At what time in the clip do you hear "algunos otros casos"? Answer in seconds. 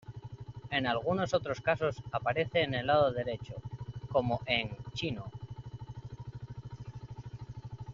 0.87-2.01